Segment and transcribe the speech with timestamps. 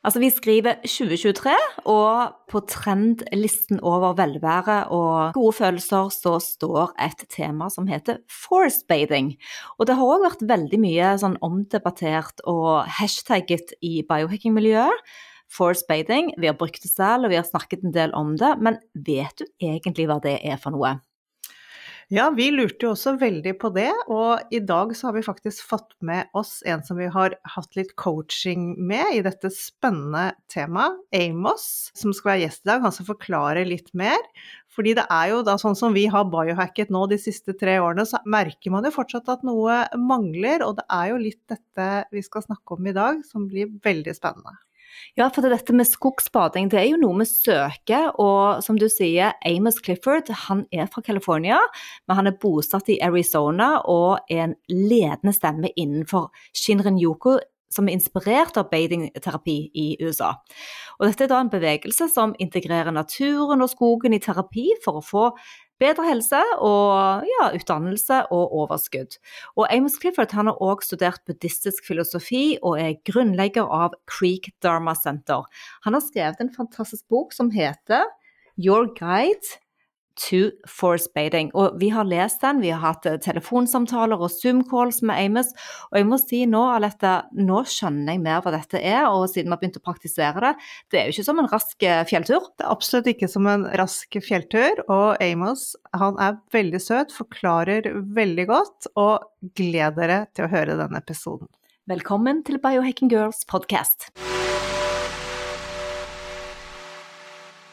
[0.00, 1.52] Altså, vi skriver 2023,
[1.92, 8.80] og på trendlisten over velvære og gode følelser så står et tema som heter force
[8.88, 9.34] bathing.
[9.76, 15.04] Og det har òg vært veldig mye sånn omdebattert og hashtagget i biohacking-miljøet.
[15.52, 16.32] Force bathing.
[16.40, 19.36] Vi har brukt det selv, og vi har snakket en del om det, men vet
[19.36, 20.96] du egentlig hva det er for noe?
[22.10, 25.62] Ja, vi lurte jo også veldig på det, og i dag så har vi faktisk
[25.62, 30.96] fått med oss en som vi har hatt litt coaching med i dette spennende temaet,
[31.14, 32.82] Amos, som skal være gjest i dag.
[32.82, 34.18] Han skal forklare litt mer.
[34.74, 38.02] Fordi det er jo da sånn som vi har biohacket nå de siste tre årene,
[38.10, 42.24] så merker man jo fortsatt at noe mangler, og det er jo litt dette vi
[42.26, 44.58] skal snakke om i dag, som blir veldig spennende.
[45.18, 48.10] Ja, for dette med skogsbading det er jo noe vi søker.
[48.22, 51.60] Og som du sier, Amos Clifford han er fra California,
[52.08, 57.38] men han er bosatt i Arizona og er en ledende stemme innenfor Shinrin Yoko,
[57.70, 60.32] som er inspirert av badingterapi i USA.
[60.98, 65.06] Og dette er da en bevegelse som integrerer naturen og skogen i terapi for å
[65.06, 65.26] få
[65.80, 69.16] bedre helse og ja, utdannelse og overskudd.
[69.56, 74.94] Og Amos Clifford han har også studert buddhistisk filosofi og er grunnlegger av Creek Dharma
[74.98, 75.48] Center.
[75.86, 78.06] Han har skrevet en fantastisk bok som heter
[78.60, 79.60] Your Guide
[80.20, 81.50] to force baiting.
[81.56, 85.52] Og vi har lest den, vi har hatt eh, telefonsamtaler og Zoom-calls med Amos.
[85.90, 89.50] Og jeg må si nå, Alette, nå skjønner jeg mer hva dette er, og siden
[89.50, 90.52] vi har begynt å praktisere det.
[90.92, 92.50] Det er jo ikke som en rask eh, fjelltur.
[92.56, 97.88] Det er absolutt ikke som en rask fjelltur, og Amos han er veldig søt, forklarer
[98.16, 101.50] veldig godt, og gled dere til å høre denne episoden.
[101.90, 104.10] Velkommen til Biohacking Girls podcast.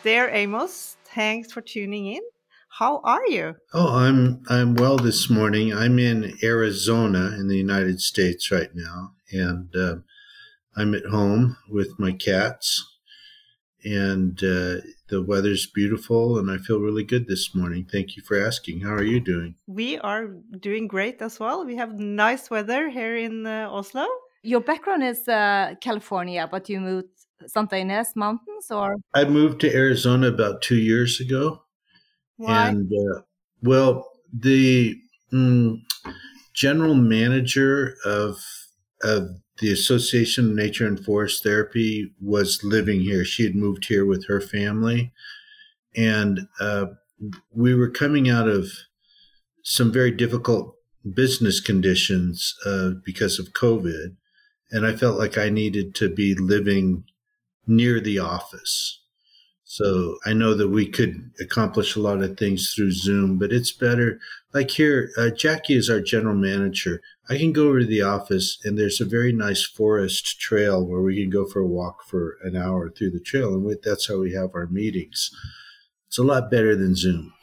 [0.04, 2.24] Dear Amos, thanks for tuning in.
[2.78, 3.56] How are you?
[3.74, 5.74] Oh, I'm I'm well this morning.
[5.74, 9.96] I'm in Arizona in the United States right now, and uh,
[10.76, 12.86] I'm at home with my cats,
[13.84, 17.88] and uh, the weather's beautiful, and I feel really good this morning.
[17.92, 18.82] Thank you for asking.
[18.82, 19.56] How are you doing?
[19.66, 20.28] We are
[20.60, 21.66] doing great as well.
[21.66, 24.06] We have nice weather here in uh, Oslo.
[24.44, 27.10] Your background is uh, California, but you moved
[27.48, 31.64] Santa Ynez Mountains, or I moved to Arizona about two years ago
[32.38, 32.70] Why?
[32.70, 33.22] And uh,
[33.62, 34.96] well, the
[35.34, 35.82] mm,
[36.54, 38.38] general manager of
[39.04, 43.26] of the Association of Nature and Forest Therapy was living here.
[43.26, 45.12] She had moved here with her family,
[45.96, 46.88] and uh,
[47.52, 48.70] we were coming out of
[49.64, 50.76] some very difficult
[51.14, 54.16] business conditions uh, because of COVID,
[54.72, 57.06] and I felt like I needed to be living
[57.66, 59.02] near the office.
[59.70, 63.74] So I know that we could accomplish a lot of things through Zoom, but it's
[63.74, 64.18] better.
[64.54, 67.02] Like here, uh, Jackie is our general manager.
[67.30, 71.02] I can go over to the office and there's a very nice forest trail where
[71.02, 73.50] we can go for a walk for an hour through the trail.
[73.50, 75.32] And we, that's how we have our meetings.
[76.08, 77.34] It's a lot better than Zoom.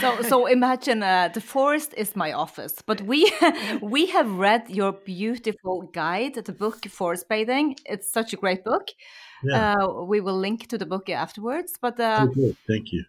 [0.00, 3.32] so so imagine uh, the forest is my office but we
[3.82, 8.86] we have read your beautiful guide the book forest bathing it's such a great book
[9.44, 9.74] Yeah.
[9.74, 12.26] uh, we will link to the book afterwards but uh.
[12.66, 13.04] Thank you.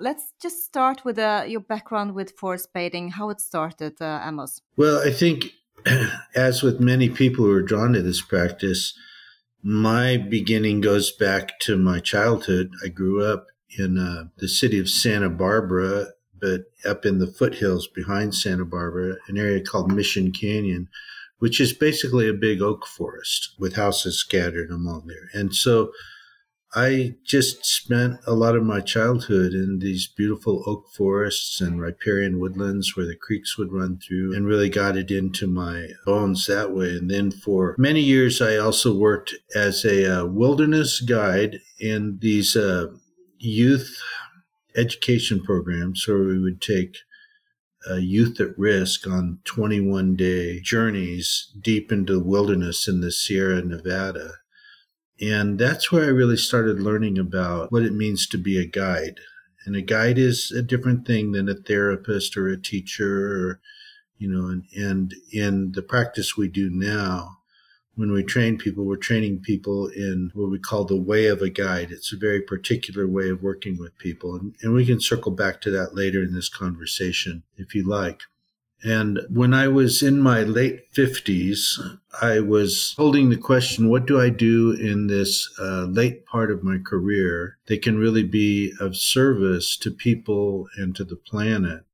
[0.00, 4.60] let's just start with uh, your background with forest bathing how it started uh, amos
[4.76, 5.52] Well, I think,
[6.34, 8.94] as with many people who are drawn to this practice,
[9.62, 12.70] my beginning goes back to my childhood.
[12.84, 16.06] I grew up in uh, the city of Santa Barbara,
[16.40, 20.88] but up in the foothills behind Santa Barbara, an area called Mission Canyon,
[21.38, 25.28] which is basically a big oak forest with houses scattered among there.
[25.34, 25.92] And so
[26.74, 32.38] I just spent a lot of my childhood in these beautiful oak forests and riparian
[32.38, 36.72] woodlands where the creeks would run through and really got it into my bones that
[36.72, 36.90] way.
[36.90, 42.56] And then for many years, I also worked as a uh, wilderness guide in these
[42.56, 42.88] uh,
[43.38, 43.98] youth
[44.76, 46.98] education programs where we would take
[47.90, 53.62] uh, youth at risk on 21 day journeys deep into the wilderness in the Sierra
[53.62, 54.32] Nevada
[55.20, 59.20] And that's where I really started learning about what it means to be a guide.
[59.64, 63.60] And a guide is a different thing than a therapist or a teacher, or,
[64.18, 67.38] you know, and, and in the practice we do now,
[67.96, 71.48] when we train people, we're training people in what we call the way of a
[71.48, 71.90] guide.
[71.90, 74.36] It's a very particular way of working with people.
[74.36, 78.20] And, and we can circle back to that later in this conversation if you like.
[78.84, 84.20] And when I was in my late 50s, I was holding the question what do
[84.20, 88.94] I do in this uh, late part of my career that can really be of
[88.94, 91.84] service to people and to the planet?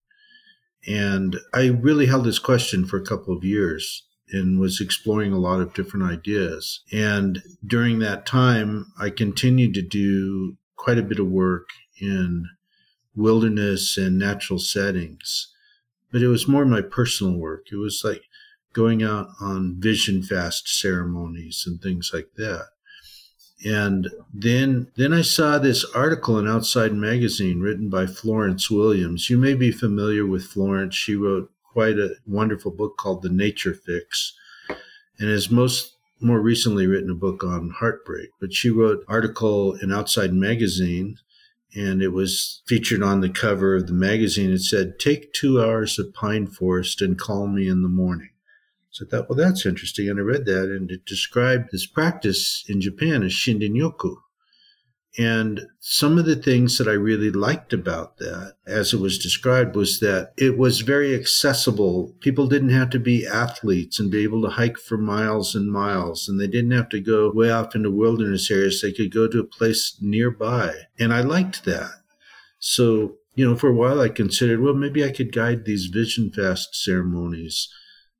[0.84, 4.02] And I really held this question for a couple of years
[4.32, 6.80] and was exploring a lot of different ideas.
[6.92, 11.68] And during that time, I continued to do quite a bit of work
[12.00, 12.46] in
[13.14, 15.52] wilderness and natural settings
[16.12, 17.68] but it was more my personal work.
[17.72, 18.24] It was like
[18.74, 22.66] going out on vision fast ceremonies and things like that.
[23.64, 29.30] And then, then I saw this article in Outside Magazine written by Florence Williams.
[29.30, 30.94] You may be familiar with Florence.
[30.94, 34.34] She wrote quite a wonderful book called The Nature Fix,
[35.18, 38.30] and has most more recently written a book on heartbreak.
[38.40, 41.18] But she wrote an article in Outside Magazine
[41.74, 44.52] and it was featured on the cover of the magazine.
[44.52, 48.30] It said, Take two hours of pine forest and call me in the morning.
[48.90, 50.08] So I thought, well, that's interesting.
[50.08, 54.16] And I read that, and it described this practice in Japan as shinrin-yoku.
[55.18, 59.76] And some of the things that I really liked about that, as it was described,
[59.76, 62.14] was that it was very accessible.
[62.20, 66.28] People didn't have to be athletes and be able to hike for miles and miles,
[66.28, 68.80] and they didn't have to go way off into wilderness areas.
[68.80, 70.72] They could go to a place nearby.
[70.98, 71.90] And I liked that.
[72.58, 76.30] So, you know, for a while I considered, well, maybe I could guide these vision
[76.30, 77.68] fast ceremonies.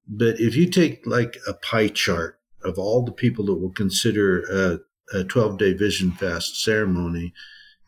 [0.07, 4.43] But if you take like a pie chart of all the people that will consider
[4.43, 4.81] a
[5.13, 7.33] a 12 day vision fast ceremony,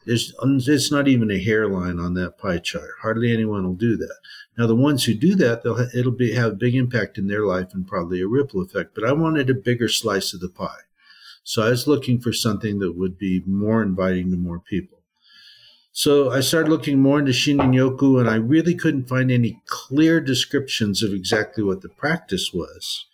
[0.07, 2.91] there's, um, it's not even a hairline on that pie chart.
[3.03, 4.17] Hardly anyone will do that.
[4.59, 7.47] Now, the ones who do that, they'll, it'll be, have a big impact in their
[7.47, 8.95] life and probably a ripple effect.
[8.95, 10.83] But I wanted a bigger slice of the pie.
[11.43, 14.99] So I was looking for something that would be more inviting to more people.
[15.93, 21.03] So I started looking more into Shinrin-yoku, and I really couldn't find any clear descriptions
[21.03, 23.07] of exactly what the practice was.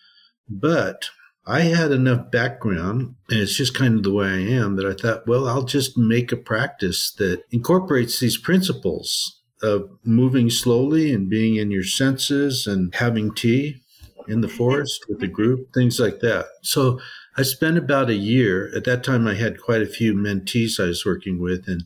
[0.49, 1.11] But
[1.47, 4.93] I had enough background, and it's just kind of the way I am, that I
[4.93, 11.29] thought, well, I'll just make a practice that incorporates these principles of moving slowly and
[11.29, 13.83] being in your senses and having tea
[14.29, 16.47] in the forest with the group, things like that.
[16.63, 17.01] So
[17.37, 18.71] I spent about a year.
[18.77, 21.85] At that time, I had quite a few mentees I was working with, and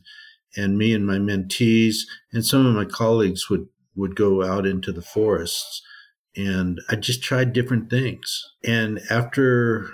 [0.57, 1.97] and me and my mentees
[2.31, 5.81] and some of my colleagues would would go out into the forests
[6.35, 8.53] and I just tried different things.
[8.63, 9.89] And after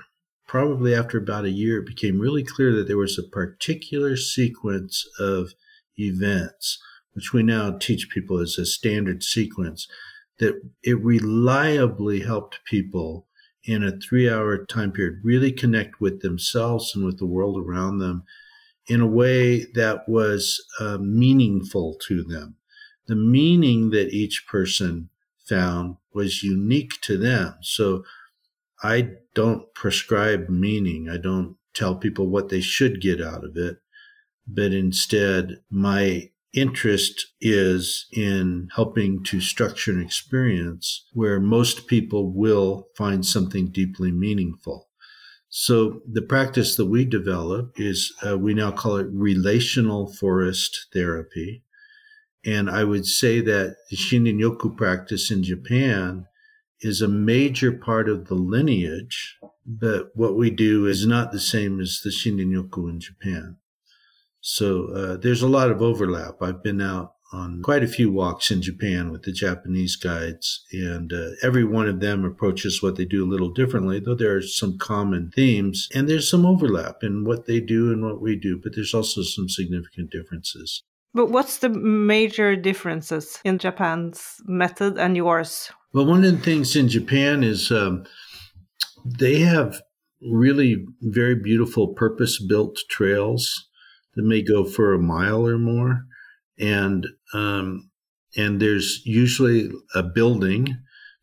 [0.48, 5.08] probably after about a year, it became really clear that there was a particular sequence
[5.18, 5.54] of
[5.98, 6.78] events,
[7.14, 9.88] which we now teach people as a standard sequence,
[10.40, 13.28] that it reliably helped people
[13.64, 18.00] in a three hour time period really connect with themselves and with the world around
[18.00, 18.24] them
[18.88, 22.56] in a way that was uh, meaningful to them.
[23.08, 25.11] The meaning that each person
[25.52, 27.56] found was unique to them.
[27.62, 28.04] So
[28.82, 31.10] I don't prescribe meaning.
[31.10, 33.78] I don't tell people what they should get out of it,
[34.48, 42.88] but instead my interest is in helping to structure an experience where most people will
[42.98, 44.90] find something deeply meaningful.
[45.50, 51.64] So the practice that we develop is uh, we now call it relational forest therapy.
[52.46, 56.26] And I would say that the Shinrin-yoku practice in Japan
[56.80, 61.80] is a major part of the lineage, but what we do is not the same
[61.80, 63.58] as the Shinrin-yoku in Japan.
[64.42, 66.42] So uh, there's a lot of overlap.
[66.42, 71.14] I've been out on quite a few walks in Japan with the Japanese guides, and
[71.14, 74.42] uh, every one of them approaches what they do a little differently, though there are
[74.42, 78.60] some common themes, and there's some overlap in what they do and what we do,
[78.62, 80.84] but there's also some significant differences.
[81.14, 85.72] But what's the major differences in Japan's method and yours?
[85.94, 88.06] Well, one of the things in Japan is um,
[89.06, 89.82] they have
[90.22, 93.68] really very beautiful purpose built trails
[94.16, 96.06] that may go for a mile or more.
[96.58, 97.90] And, um,
[98.38, 100.78] and there's usually a building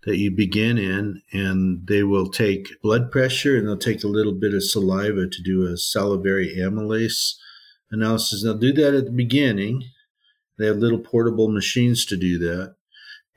[0.04, 4.34] that you begin in, and they will take blood pressure and they'll take a little
[4.34, 7.34] bit of saliva to do a salivary amylase
[7.90, 8.42] analysis.
[8.42, 9.84] They'll do that at the beginning.
[10.58, 12.74] They have little portable machines to do that.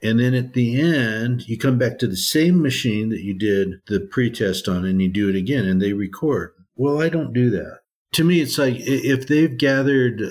[0.03, 3.81] And then at the end, you come back to the same machine that you did
[3.87, 6.53] the pretest on and you do it again and they record.
[6.75, 7.79] Well, I don't do that.
[8.13, 10.21] To me, it's like if they've gathered,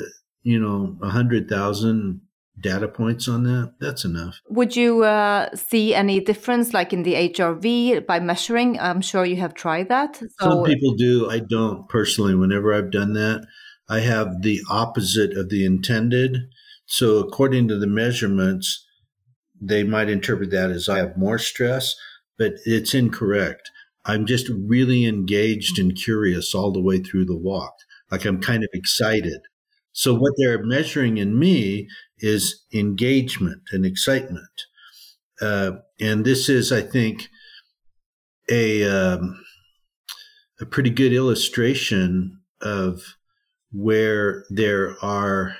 [0.42, 2.22] you know, a hundred thousand
[2.60, 4.40] data points on that, that's enough.
[4.48, 8.78] Would you uh, see any difference, like in the HRV, by measuring?
[8.78, 10.16] I'm sure you have tried that.
[10.16, 10.28] So...
[10.40, 11.30] Some people do.
[11.30, 12.34] I don't personally.
[12.34, 13.46] Whenever I've done that,
[13.90, 16.38] I have the opposite of the intended.
[16.87, 18.87] So, according to the measurements,
[19.61, 21.94] they might interpret that as I have more stress,
[22.38, 23.70] but it's incorrect.
[24.06, 27.75] I'm just really engaged and curious all the way through the walk.
[28.11, 29.42] Like I'm kind of excited.
[29.92, 34.49] So what they're measuring in me is engagement and excitement.
[35.40, 37.28] Uh, and this is, I think,
[38.50, 39.42] a, um,
[40.61, 43.02] a pretty good illustration of
[43.72, 45.56] where there are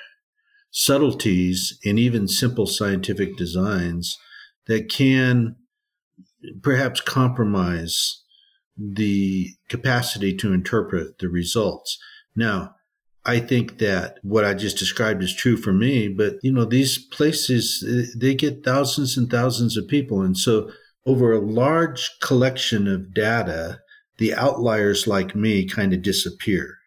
[0.71, 4.17] subtleties in even simple scientific designs
[4.67, 5.55] that can
[6.61, 8.23] perhaps compromise
[8.77, 11.97] the capacity to interpret the results.
[12.35, 12.75] Now,
[13.25, 16.97] I think that what I just described is true for me, but you know, these
[16.97, 17.85] places,
[18.17, 20.21] they get thousands and thousands of people.
[20.21, 20.71] And so
[21.05, 23.79] over a large collection of data,
[24.17, 26.77] the outliers like me kind of disappear.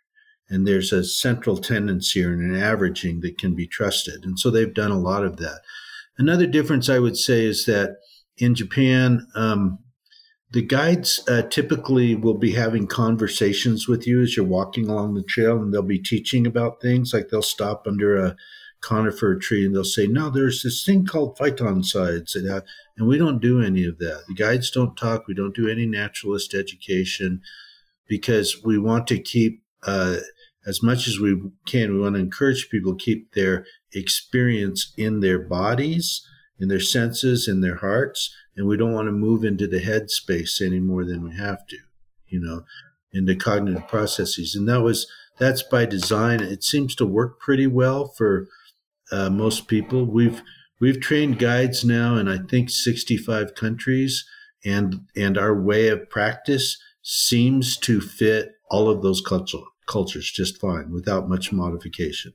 [0.55, 4.25] And there's a central tendency or an averaging that can be trusted.
[4.25, 5.61] And so they've done a lot of that.
[6.17, 7.97] Another difference I would say is that
[8.37, 9.79] in Japan, um,
[10.53, 15.25] the guides uh, typically will be having conversations with you as you're walking along the
[15.25, 17.13] trail, and they'll be teaching about things.
[17.13, 18.37] Like they'll stop under a
[18.81, 23.61] conifer tree and they'll say, "No, there's this thing called phytoncides," and we don't do
[23.61, 24.25] any of that.
[24.29, 25.27] The guides don't talk.
[25.27, 27.41] We don't do any naturalist education
[28.07, 29.63] because we want to keep.
[29.83, 30.19] Uh,
[30.67, 35.21] as much as we can, we want to encourage people to keep their experience in
[35.21, 36.27] their bodies,
[36.59, 40.11] in their senses, in their hearts, and we don't want to move into the head
[40.11, 41.77] space any more than we have to,
[42.29, 42.65] you know,
[43.13, 44.55] into cognitive processes.
[44.55, 45.07] And that was
[45.39, 46.41] that's by design.
[46.41, 48.49] It seems to work pretty well for
[49.11, 50.05] uh, most people.
[50.05, 50.43] We've
[50.81, 54.25] we've trained guides now in I think 65 countries,
[54.65, 60.61] and and our way of practice seems to fit all of those culture, cultures just
[60.61, 62.35] fine without much modification.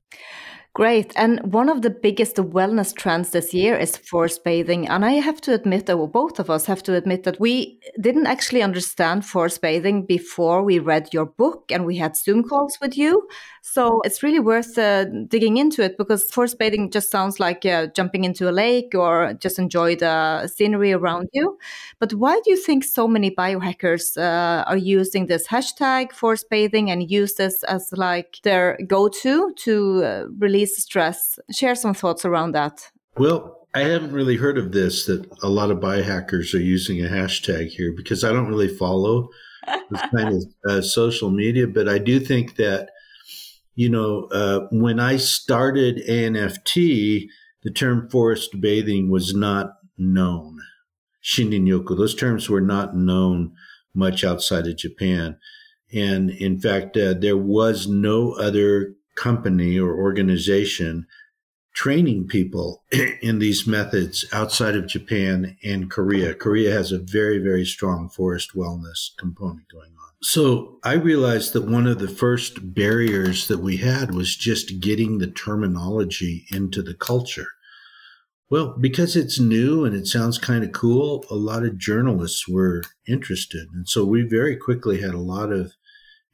[0.76, 1.12] Great.
[1.18, 4.88] And one of the biggest wellness trends this year is forest bathing.
[4.88, 8.28] And I have to admit, or both of us have to admit, that we didn't
[8.28, 12.98] actually understand forest bathing before we read your book and we had Zoom calls with
[12.98, 13.28] you.
[13.62, 17.88] So it's really worth uh, digging into it because forest bathing just sounds like uh,
[17.88, 21.58] jumping into a lake or just enjoy the scenery around you.
[22.00, 26.90] But why do you think so many biohackers uh, are using this hashtag forest bathing
[26.90, 30.26] and use this as like their go-to to uh,
[30.60, 31.40] release stress?
[31.52, 32.92] Share some thoughts around that.
[33.18, 37.10] Well, I haven't really heard of this that a lot of biohackers are using a
[37.10, 39.30] hashtag here because I don't really follow
[39.90, 42.90] this kind of uh, social media, but I do think that
[43.76, 47.30] you know, uh, when I started ANFT,
[47.64, 50.60] the term forest bathing was not known.
[51.24, 53.54] Shinrin-yoku, those terms were not known
[53.94, 55.38] much outside of Japan.
[55.94, 61.06] And in fact, uh, there was no other company or organization
[61.74, 62.84] training people
[63.22, 66.34] in these methods outside of Japan and Korea.
[66.34, 70.10] Korea has a very, very strong forest wellness component going on.
[70.22, 75.18] So I realized that one of the first barriers that we had was just getting
[75.18, 77.48] the terminology into the culture.
[78.50, 82.84] Well, because it's new and it sounds kind of cool, a lot of journalists were
[83.08, 83.68] interested.
[83.74, 85.74] And so we very quickly had a lot of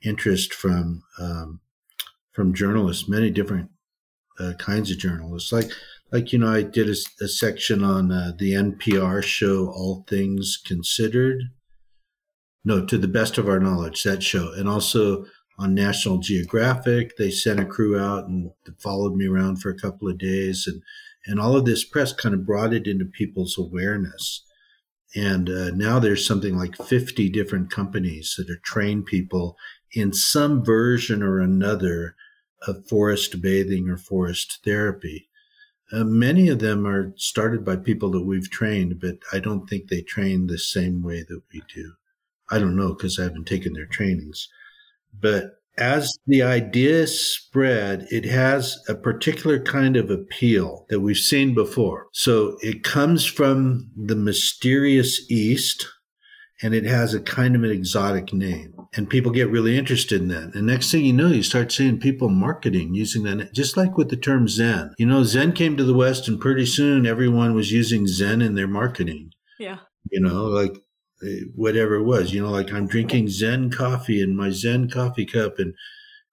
[0.02, 1.60] interest from, um,
[2.36, 3.70] from journalists, many different
[4.40, 5.52] uh, kinds of journalists.
[5.52, 5.72] Like,
[6.12, 10.62] like, you know, I did a, a section on uh, the NPR show, All Things
[10.64, 11.42] Considered
[12.66, 14.52] no, to the best of our knowledge, that show.
[14.52, 15.26] And also
[15.60, 20.10] on National Geographic, they sent a crew out and followed me around for a couple
[20.10, 20.66] of days.
[20.68, 20.82] And,
[21.28, 24.44] and all of this press kind of brought it into people's awareness.
[25.16, 29.56] And uh, now there's something like 50 different companies that are train people
[29.94, 32.16] in some version or another
[32.68, 35.30] of forest bathing or forest therapy.
[35.92, 39.88] Uh, many of them are started by people that we've trained, but I don't think
[39.88, 41.94] they train the same way that we do.
[42.50, 44.48] I don't know because I haven't taken their trainings.
[45.20, 51.54] But as the idea spread, it has a particular kind of appeal that we've seen
[51.54, 52.08] before.
[52.14, 55.88] So it comes from the mysterious East
[56.66, 58.74] and it has a kind of an exotic name.
[58.96, 60.56] And people get really interested in that.
[60.56, 64.10] And next thing you know, you start seeing people marketing using that, just like with
[64.10, 64.96] the term Zen.
[64.98, 68.56] You know, Zen came to the West and pretty soon everyone was using Zen in
[68.56, 69.30] their marketing.
[69.60, 69.78] Yeah.
[70.10, 70.76] You know, like
[71.24, 72.34] eh, whatever it was.
[72.34, 75.76] You know, like I'm drinking Zen coffee in my Zen coffee cup, and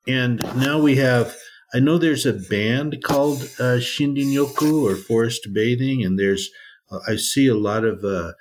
[0.09, 1.37] and now we have.
[1.75, 6.51] I know there's a band called uh, Shinrin-yoku or Forest Bathing, and there's
[6.91, 8.33] uh, I see a lot of uh,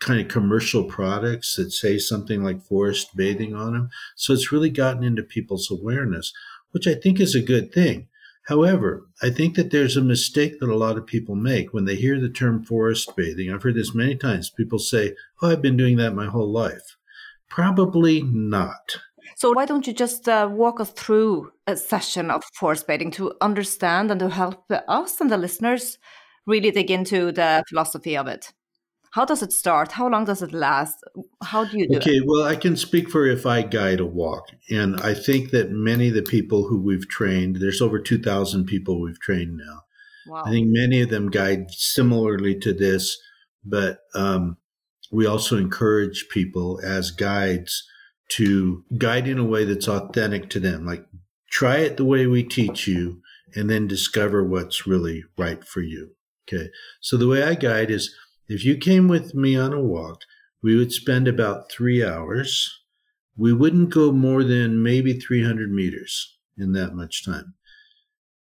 [0.00, 3.90] kind of commercial products that say something like forest bathing on them.
[4.14, 6.32] So it's really gotten into people's awareness,
[6.72, 8.08] which I think is a good thing.
[8.46, 11.96] However, I think that there's a mistake that a lot of people make when they
[11.96, 13.50] hear the term forest bathing.
[13.50, 14.50] I've heard this many times.
[14.50, 16.96] People say, Oh, I've been doing that my whole life.
[17.48, 18.98] Probably not.
[19.36, 23.34] So, why don't you just uh, walk us through a session of forest bathing to
[23.40, 25.98] understand and to help us and the listeners
[26.46, 28.52] really dig into the philosophy of it?
[29.12, 29.92] How does it start?
[29.92, 30.96] How long does it last?
[31.42, 32.24] How do you do okay, it?
[32.26, 34.48] well, I can speak for if I guide a walk.
[34.70, 39.00] And I think that many of the people who we've trained, there's over 2,000 people
[39.00, 39.82] we've trained now.
[40.26, 40.42] Wow.
[40.44, 43.16] I think many of them guide similarly to this,
[43.64, 44.56] but um,
[45.12, 47.84] we also encourage people as guides
[48.28, 50.84] to guide in a way that's authentic to them.
[50.84, 51.06] Like,
[51.50, 53.22] try it the way we teach you,
[53.54, 56.10] and then discover what's really right for you.
[56.48, 56.68] Okay.
[57.00, 58.14] So the way I guide is
[58.48, 60.22] if you came with me on a walk,
[60.62, 62.80] we would spend about three hours.
[63.36, 67.54] We wouldn't go more than maybe 300 meters in that much time.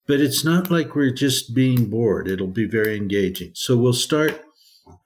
[0.07, 2.27] But it's not like we're just being bored.
[2.27, 3.51] It'll be very engaging.
[3.55, 4.41] So we'll start,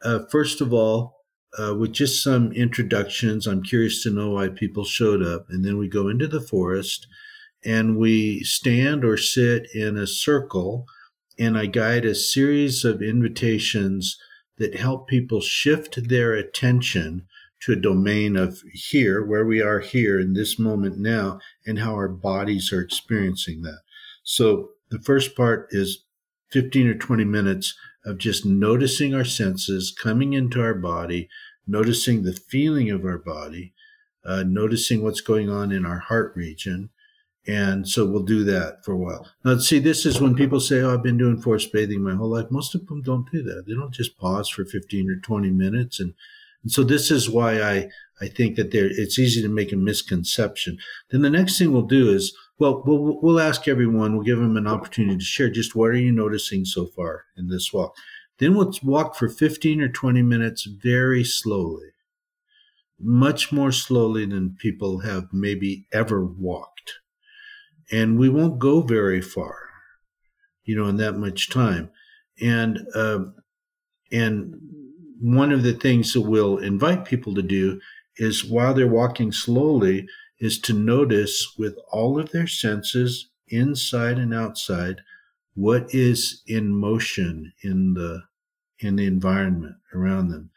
[0.03, 1.19] uh, first of all,
[1.57, 3.47] uh, with just some introductions.
[3.47, 5.45] I'm curious to know why people showed up.
[5.49, 7.07] And then we go into the forest
[7.65, 10.85] and we stand or sit in a circle.
[11.39, 14.17] And I guide a series of invitations
[14.59, 17.25] that help people shift their attention
[17.61, 21.93] to a domain of here, where we are here in this moment now, and how
[21.93, 23.79] our bodies are experiencing that.
[24.23, 26.03] So the first part is
[26.51, 27.75] 15 or 20 minutes
[28.05, 31.29] of just noticing our senses coming into our body,
[31.67, 33.73] noticing the feeling of our body,
[34.25, 36.89] uh, noticing what's going on in our heart region,
[37.47, 39.27] and so we'll do that for a while.
[39.43, 42.29] Now, see, this is when people say, Oh, I've been doing forest bathing my whole
[42.29, 42.51] life.
[42.51, 43.65] Most of them don't do that.
[43.65, 45.99] They don't just pause for 15 or 20 minutes.
[45.99, 46.13] And,
[46.63, 47.89] and so this is why I,
[48.21, 50.77] I think that there, it's easy to make a misconception.
[51.09, 54.57] Then the next thing we'll do is, well, we'll, we'll ask everyone, we'll give them
[54.57, 57.95] an opportunity to share just what are you noticing so far in this walk.
[58.39, 61.91] Then we'll walk for 15 or 20 minutes very slowly,
[62.99, 66.99] much more slowly than people have maybe ever walked
[67.91, 69.55] and we won't go very far,
[70.63, 71.91] you know, in that much time.
[72.41, 73.25] And uh,
[74.11, 74.55] and
[75.19, 77.79] one of the things that we'll invite people to do
[78.17, 80.07] is while they're walking slowly,
[80.39, 85.01] is to notice with all of their senses, inside and outside,
[85.55, 88.23] what is in motion in the
[88.79, 90.51] in the environment around them.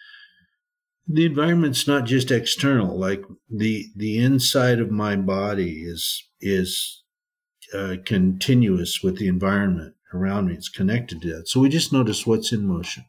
[1.08, 7.01] The environment's not just external, like the the inside of my body is is
[7.74, 10.54] uh, continuous with the environment around me.
[10.54, 11.48] It's connected to that.
[11.48, 13.04] So we just notice what's in motion.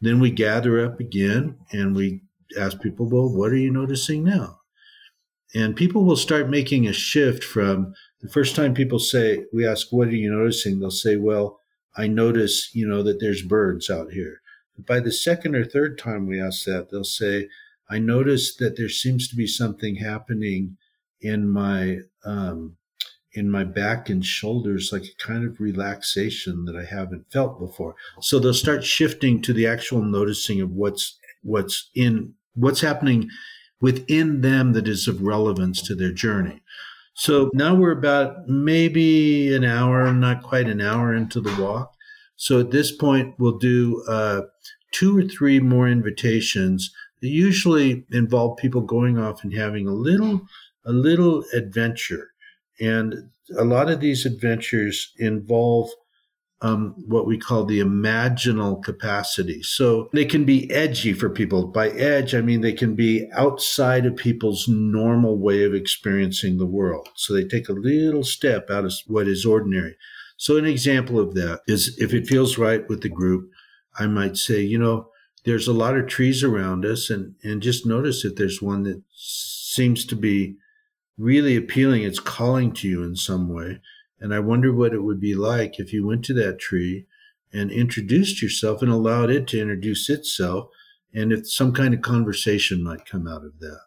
[0.00, 2.22] Then we gather up again and we
[2.58, 4.60] ask people, well, what are you noticing now?
[5.54, 9.88] And people will start making a shift from the first time people say, we ask,
[9.90, 10.80] what are you noticing?
[10.80, 11.60] They'll say, well,
[11.96, 14.40] I notice, you know, that there's birds out here.
[14.76, 17.48] But by the second or third time we ask that, they'll say,
[17.88, 20.76] I notice that there seems to be something happening
[21.20, 22.76] in my um,
[23.36, 27.94] in my back and shoulders, like a kind of relaxation that I haven't felt before.
[28.20, 33.28] So they'll start shifting to the actual noticing of what's what's in what's happening
[33.80, 36.62] within them that is of relevance to their journey.
[37.14, 41.94] So now we're about maybe an hour, not quite an hour into the walk.
[42.36, 44.42] So at this point, we'll do uh,
[44.92, 50.42] two or three more invitations that usually involve people going off and having a little,
[50.84, 52.32] a little adventure.
[52.80, 55.90] And a lot of these adventures involve
[56.62, 59.62] um, what we call the imaginal capacity.
[59.62, 61.66] So they can be edgy for people.
[61.66, 66.66] By edge, I mean they can be outside of people's normal way of experiencing the
[66.66, 67.08] world.
[67.14, 69.96] So they take a little step out of what is ordinary.
[70.38, 73.50] So an example of that is if it feels right with the group,
[73.98, 75.08] I might say, you know,
[75.44, 79.02] there's a lot of trees around us and, and just notice if there's one that
[79.14, 80.56] seems to be
[81.18, 82.02] really appealing.
[82.02, 83.80] It's calling to you in some way.
[84.20, 87.06] And I wonder what it would be like if you went to that tree
[87.52, 90.68] and introduced yourself and allowed it to introduce itself.
[91.14, 93.80] And if some kind of conversation might come out of that,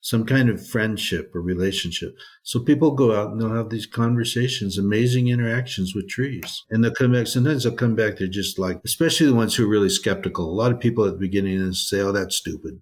[0.00, 2.16] some kind of friendship or relationship.
[2.42, 6.64] So people go out and they'll have these conversations, amazing interactions with trees.
[6.70, 7.26] And they'll come back.
[7.26, 8.16] Sometimes they'll come back.
[8.16, 10.48] They're just like, especially the ones who are really skeptical.
[10.48, 12.80] A lot of people at the beginning say, oh, that's stupid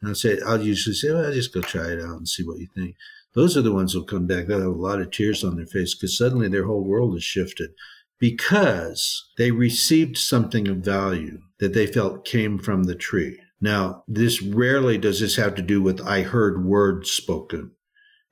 [0.00, 2.42] And I'll say, I'll usually say, well, I'll just go try it out and see
[2.42, 2.96] what you think.
[3.36, 4.46] Those are the ones who'll come back.
[4.46, 7.22] They'll have a lot of tears on their face because suddenly their whole world has
[7.22, 7.70] shifted
[8.18, 13.38] because they received something of value that they felt came from the tree.
[13.60, 17.72] Now, this rarely does this have to do with I heard words spoken.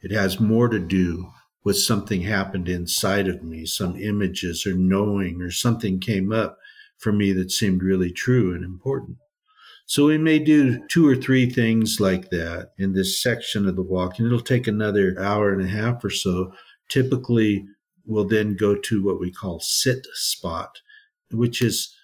[0.00, 1.30] It has more to do
[1.62, 6.56] with something happened inside of me, some images or knowing or something came up
[6.98, 9.18] for me that seemed really true and important.
[9.86, 13.82] So we may do two or three things like that in this section of the
[13.82, 16.52] walk, and it'll take another hour and a half or so.
[16.88, 17.66] Typically,
[18.06, 20.80] we'll then go to what we call sit spot,
[21.30, 21.94] which is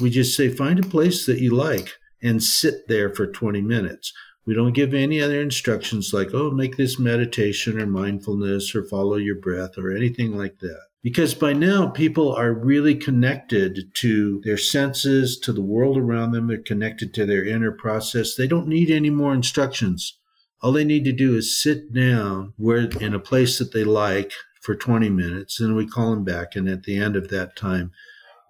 [0.00, 4.12] we just say find a place that you like and sit there for 20 minutes.
[4.44, 9.16] We don't give any other instructions like, oh, make this meditation or mindfulness or follow
[9.16, 10.87] your breath or anything like that.
[11.02, 16.48] Because by now, people are really connected to their senses, to the world around them.
[16.48, 18.34] They're connected to their inner process.
[18.34, 20.18] They don't need any more instructions.
[20.60, 24.32] All they need to do is sit down where in a place that they like
[24.60, 26.56] for 20 minutes, and we call them back.
[26.56, 27.92] And at the end of that time,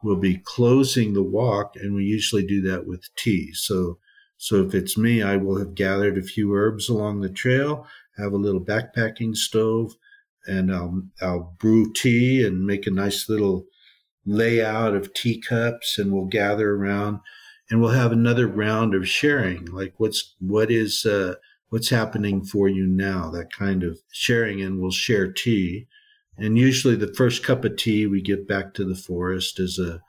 [0.03, 3.53] we'll be closing the walk, and we usually do that with tea.
[3.53, 3.99] So
[4.39, 8.33] so if it's me, I will have gathered a few herbs along the trail, have
[8.33, 9.97] a little backpacking stove,
[10.47, 13.67] and I'll, I'll brew tea and make a nice little
[14.25, 17.21] layout of teacups and we'll gather around
[17.71, 21.35] and we'll have another round of sharing like what's what is uh,
[21.71, 25.87] what's happening for you now that kind of sharing and we'll share tea
[26.37, 30.03] and usually the first cup of tea we give back to the forest as a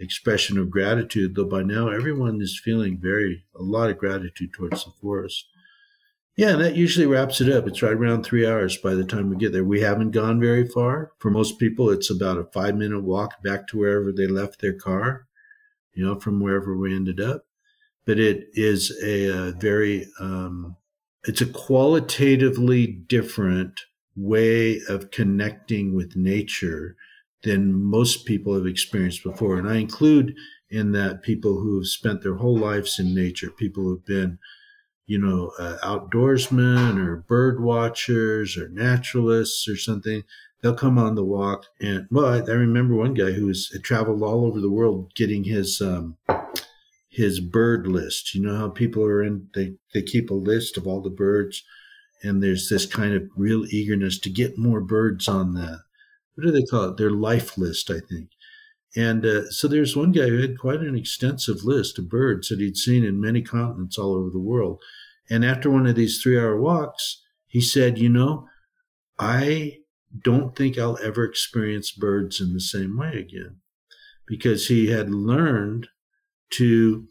[0.00, 4.84] expression of gratitude, though by now everyone is feeling very, a lot of gratitude towards
[4.84, 5.46] the forest.
[6.36, 7.66] Yeah, and that usually wraps it up.
[7.66, 9.64] It's right around three hours by the time we get there.
[9.64, 11.12] We haven't gone very far.
[11.18, 14.72] For most people, it's about a five minute walk back to wherever they left their
[14.72, 15.26] car,
[15.92, 17.44] you know, from wherever we ended up.
[18.06, 20.76] But it is a, a very, um,
[21.24, 23.80] it's a qualitatively different
[24.16, 26.96] way of connecting with nature
[27.42, 29.58] than most people have experienced before.
[29.58, 30.34] And I include
[30.70, 34.38] in that people who have spent their whole lives in nature, people who've been,
[35.10, 40.22] you know, uh, outdoorsmen or bird watchers or naturalists or something.
[40.62, 43.82] They'll come on the walk, and well, I, I remember one guy who was had
[43.82, 46.16] traveled all over the world getting his um,
[47.08, 48.34] his bird list.
[48.34, 51.64] You know how people are in they they keep a list of all the birds,
[52.22, 55.80] and there's this kind of real eagerness to get more birds on that
[56.34, 56.96] what do they call it?
[56.96, 58.30] Their life list, I think.
[58.96, 62.58] And uh, so there's one guy who had quite an extensive list of birds that
[62.58, 64.80] he'd seen in many continents all over the world.
[65.28, 68.48] And after one of these three hour walks, he said, You know,
[69.18, 69.78] I
[70.24, 73.56] don't think I'll ever experience birds in the same way again
[74.26, 75.88] because he had learned
[76.50, 77.06] to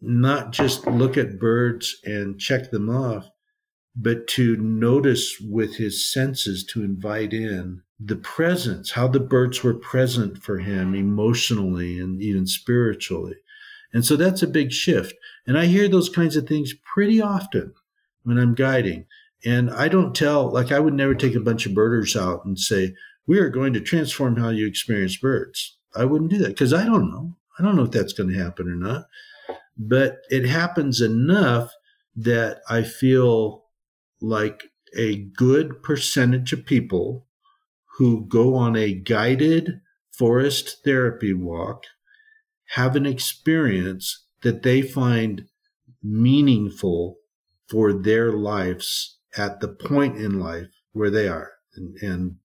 [0.00, 3.28] not just look at birds and check them off,
[3.96, 9.74] but to notice with his senses to invite in the presence, how the birds were
[9.74, 13.36] present for him emotionally and even spiritually.
[13.92, 15.14] And so that's a big shift.
[15.46, 17.74] And I hear those kinds of things pretty often
[18.22, 19.06] when I'm guiding.
[19.44, 22.58] And I don't tell, like, I would never take a bunch of birders out and
[22.58, 22.94] say,
[23.26, 25.76] we are going to transform how you experience birds.
[25.94, 27.36] I wouldn't do that because I don't know.
[27.58, 29.06] I don't know if that's going to happen or not.
[29.76, 31.72] But it happens enough
[32.16, 33.64] that I feel
[34.20, 34.64] like
[34.96, 37.26] a good percentage of people
[37.98, 41.84] who go on a guided forest therapy walk
[42.74, 45.46] have an experience that they find
[46.02, 47.16] meaningful
[47.68, 51.52] for their lives at the point in life where they are.
[51.74, 52.36] And, and,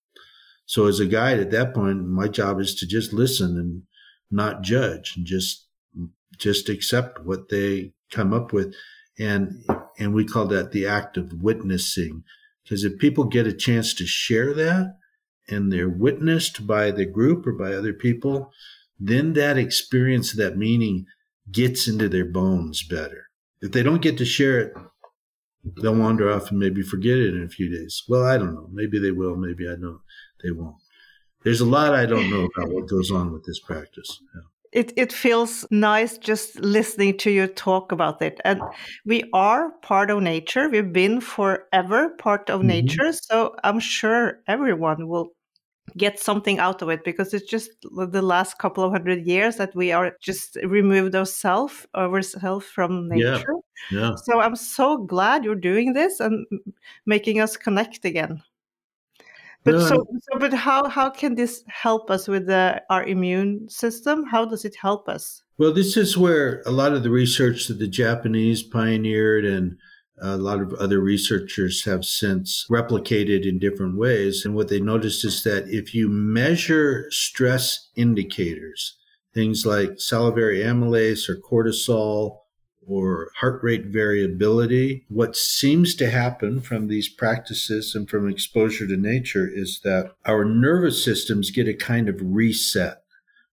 [0.67, 3.83] so as a guide at that point, my job is to just listen and
[4.31, 5.67] not judge and just,
[6.39, 8.73] just accept what they come up with.
[9.19, 9.63] And,
[9.99, 12.23] and we call that the act of witnessing.
[12.63, 14.97] Because if people get a chance to share that,
[15.47, 18.51] and they're witnessed by the group or by other people,
[18.99, 21.05] then that experience, that meaning
[21.51, 23.29] gets into their bones better.
[23.61, 24.73] If they don't get to share it,
[25.81, 28.03] they'll wander off and maybe forget it in a few days.
[28.07, 28.69] Well, I don't know.
[28.71, 29.35] Maybe they will.
[29.35, 29.99] Maybe I don't.
[30.43, 30.75] They won't.
[31.43, 34.19] There's a lot I don't know about what goes on with this practice.
[34.33, 34.41] Yeah
[34.75, 38.41] it, it feels nice just listening to you talk about it.
[38.43, 38.61] And
[39.05, 40.67] we are part of nature.
[40.67, 42.67] We've been forever part of mm-hmm.
[42.67, 43.13] nature.
[43.13, 45.29] So I'm sure everyone will
[45.97, 49.75] get something out of it because it's just the last couple of hundred years that
[49.75, 53.53] we are just removed ourselves ourselves from nature.
[53.91, 53.99] Yeah.
[53.99, 54.15] yeah.
[54.15, 56.45] So I'm so glad you're doing this and
[57.05, 58.41] making us connect again.
[59.63, 64.23] But so, so, but how how can this help us with the, our immune system?
[64.23, 65.41] How does it help us?
[65.57, 69.77] Well, this is where a lot of the research that the Japanese pioneered and
[70.21, 74.45] a lot of other researchers have since replicated in different ways.
[74.45, 78.97] And what they noticed is that if you measure stress indicators,
[79.33, 82.39] things like salivary amylase or cortisol
[82.87, 88.95] or heart rate variability, what seems to happen from these practices and from exposure to
[88.95, 93.01] nature is that our nervous systems get a kind of reset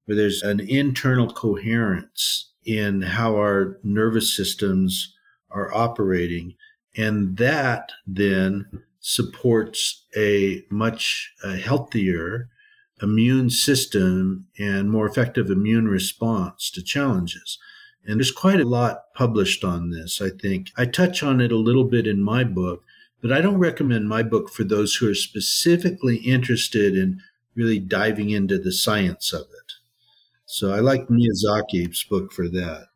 [0.04, 5.14] where there's an internal coherence in how our nervous systems
[5.54, 6.54] are operating.
[6.96, 12.48] And that then supports a much healthier
[13.02, 17.58] immune system and more effective immune response to challenges.
[18.06, 20.70] And there's quite a lot published on this, I think.
[20.76, 22.84] I touch on it a little bit in my book,
[23.20, 27.20] but I don't recommend my book for those who are specifically interested in
[27.54, 29.72] really diving into the science of it.
[30.46, 32.88] So I like Miyazaki's book for that.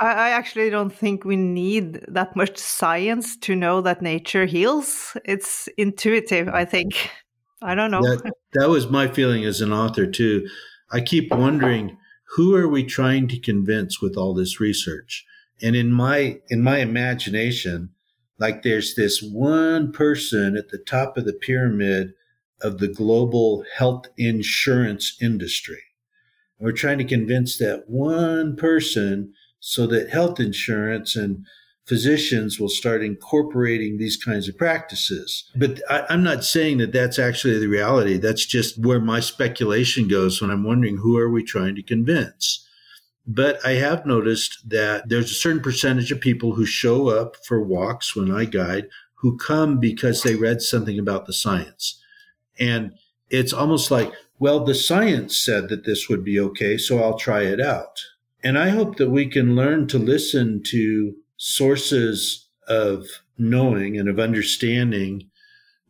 [0.00, 5.16] I, actually don't think we need that much science to know that nature heals.
[5.24, 7.10] It's intuitive, I think.
[7.62, 8.00] I don't know.
[8.00, 10.48] That, that was my feeling as an author, too.
[10.90, 11.98] I keep wondering
[12.36, 15.26] who are we trying to convince with all this research?
[15.62, 17.90] And in my in my imagination,
[18.38, 22.14] like there's this one person at the top of the pyramid
[22.62, 25.82] of the global health insurance industry.
[26.58, 31.44] we're trying to convince that one person so that health insurance and
[31.86, 35.50] physicians will start incorporating these kinds of practices.
[35.56, 38.16] But I, am not saying that that's actually the reality.
[38.16, 42.66] That's just where my speculation goes when I'm wondering who are we trying to convince.
[43.26, 47.62] But I have noticed that there's a certain percentage of people who show up for
[47.62, 48.88] walks when I guide
[49.20, 52.00] who come because they read something about the science.
[52.58, 52.92] And
[53.28, 57.42] it's almost like, well, the science said that this would be okay, so I'll try
[57.42, 58.00] it out.
[58.42, 64.18] And I hope that we can learn to listen to sources of knowing and of
[64.18, 65.30] understanding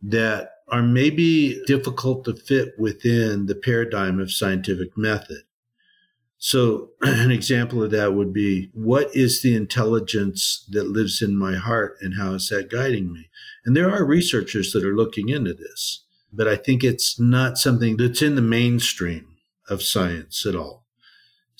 [0.01, 5.43] that are maybe difficult to fit within the paradigm of scientific method.
[6.37, 11.55] So, an example of that would be what is the intelligence that lives in my
[11.55, 13.29] heart and how is that guiding me?
[13.63, 17.97] And there are researchers that are looking into this, but I think it's not something
[17.97, 19.35] that's in the mainstream
[19.69, 20.80] of science at all.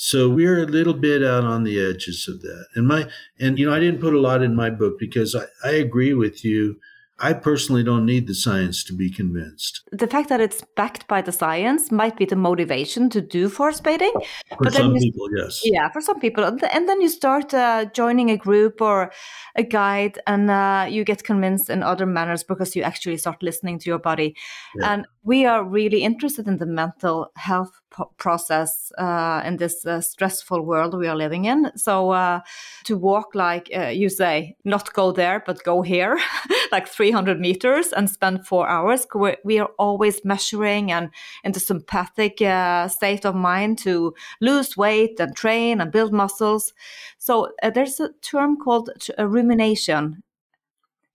[0.04, 2.66] So we're a little bit out on the edges of that.
[2.74, 3.08] And my
[3.40, 6.16] and you know, I didn't put a lot in my book because I, I agree
[6.16, 6.80] with you
[7.24, 9.84] I personally don't need the science to be convinced.
[9.92, 13.84] The fact that it's backed by the science might be the motivation to do forest
[13.84, 14.12] bathing.
[14.50, 15.62] For but some you, people, yes.
[15.64, 16.44] Yeah, for some people.
[16.44, 19.12] And then you start uh, joining a group or
[19.56, 23.78] a guide and uh, you get convinced in other manners because you actually start listening
[23.80, 24.36] to your body.
[24.80, 24.94] Yeah.
[24.94, 27.81] And we are really interested in the mental health
[28.18, 31.72] process uh, in this uh, stressful world we are living in.
[31.76, 32.42] So uh,
[32.86, 36.20] to walk like uh, you say, not go there, but go here,
[36.72, 39.06] like 300 meters and spend four hours.
[39.44, 41.10] We are always measuring and
[41.44, 46.74] in the sympathetic uh, state of mind to lose weight and train and build muscles.
[47.18, 50.24] So uh, there's a term called rumination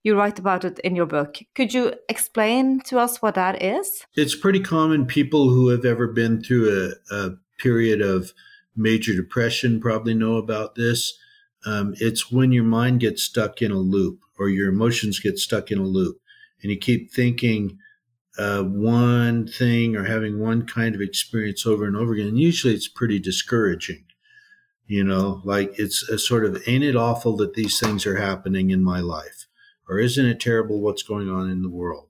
[0.07, 1.37] you write about it in your book.
[1.53, 4.05] Could you explain to us what that is?
[4.15, 5.05] It's pretty common.
[5.05, 8.31] People who have ever been through a, a period of
[8.75, 11.19] major depression probably know about this.
[11.65, 15.71] Um, it's when your mind gets stuck in a loop or your emotions get stuck
[15.71, 16.21] in a loop
[16.61, 17.77] and you keep thinking
[18.37, 22.37] uh, one thing or having one kind of experience over and over again.
[22.37, 24.05] Usually it's pretty discouraging.
[24.85, 28.69] You know, like it's a sort of, ain't it awful that these things are happening
[28.69, 29.46] in my life?
[29.87, 32.07] Or isn't it terrible what's going on in the world?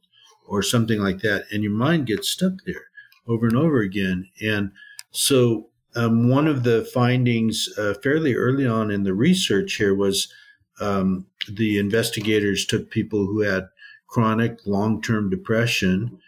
[0.48, 1.46] Or something like that.
[1.52, 2.86] And your mind gets stuck there
[3.28, 4.30] over and over again.
[4.42, 4.72] And
[5.12, 10.32] so um, one of the findings uh, fairly early on in the research here was
[10.80, 13.68] um, the investigators took people who had
[14.08, 16.20] chronic long-term depression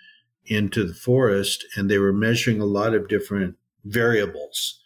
[0.45, 4.79] into the forest and they were measuring a lot of different variables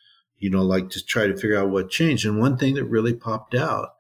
[0.43, 2.25] you know like to try to figure out what changed.
[2.25, 3.92] And one thing that really popped out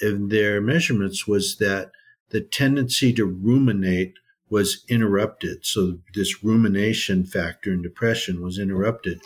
[0.00, 1.90] in their measurements was that
[2.30, 4.14] the tendency to ruminate
[4.48, 5.64] was interrupted.
[5.64, 9.20] So this rumination factor in depression was interrupted.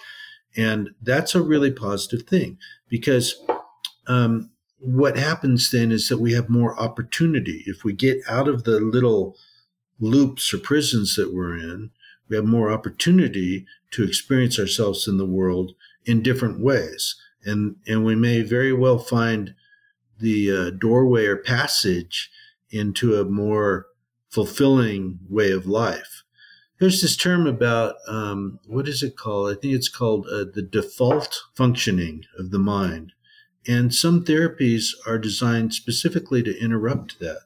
[0.57, 3.35] And that's a really positive thing because
[4.07, 7.63] um, what happens then is that we have more opportunity.
[7.67, 9.37] If we get out of the little
[10.01, 11.91] loops or prisons that we're in,
[12.29, 15.73] we have more opportunity to experience ourselves in the world
[16.07, 17.17] in different ways.
[17.45, 19.55] And, and we may very well find
[20.21, 22.31] the uh, doorway or passage
[22.71, 23.87] into a more
[24.29, 26.23] fulfilling way of life.
[26.79, 29.51] there's this term about um, what is it called?
[29.51, 33.13] I think it's called uh, the default functioning of the mind.
[33.67, 37.41] And some therapies are designed specifically to interrupt that.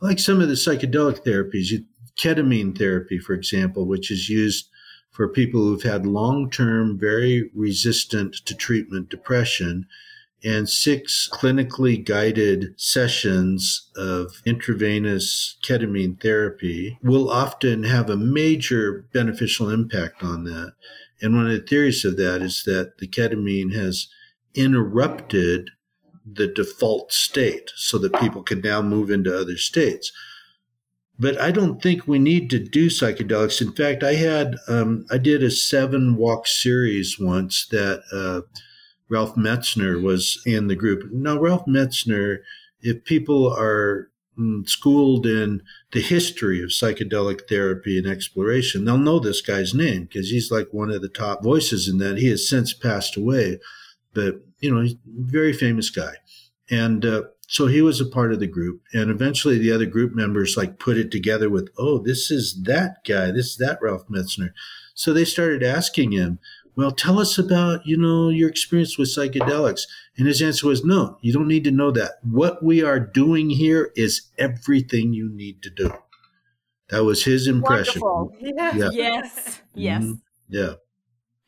[0.00, 1.84] Like some of the psychedelic therapies,
[2.18, 4.70] ketamine therapy, for example, which is used
[5.10, 9.86] for people who've had long term, very resistant to treatment depression
[10.42, 19.68] and six clinically guided sessions of intravenous ketamine therapy will often have a major beneficial
[19.68, 20.72] impact on that.
[21.20, 24.08] And one of the theories of that is that the ketamine has
[24.54, 25.70] interrupted
[26.24, 30.12] the default state so that people can now move into other states.
[31.18, 33.60] But I don't think we need to do psychedelics.
[33.60, 38.40] In fact, I had um, I did a seven walk series once that uh,
[39.10, 41.10] Ralph Metzner was in the group.
[41.12, 42.38] Now, Ralph Metzner,
[42.80, 49.18] if people are mm, schooled in the history of psychedelic therapy and exploration, they'll know
[49.18, 52.18] this guy's name because he's like one of the top voices in that.
[52.18, 53.58] He has since passed away,
[54.14, 56.14] but you know, he's a very famous guy.
[56.70, 58.82] And uh, so he was a part of the group.
[58.92, 62.98] And eventually the other group members like put it together with, oh, this is that
[63.06, 64.50] guy, this is that Ralph Metzner.
[64.94, 66.38] So they started asking him,
[66.76, 69.82] well, tell us about, you know, your experience with psychedelics.
[70.16, 72.12] And his answer was, no, you don't need to know that.
[72.22, 75.92] What we are doing here is everything you need to do.
[76.90, 78.02] That was his impression.
[78.40, 78.72] Yeah.
[78.74, 78.90] yeah.
[78.92, 79.60] Yes.
[79.74, 80.02] Yes.
[80.02, 80.12] Mm-hmm.
[80.48, 80.72] Yeah.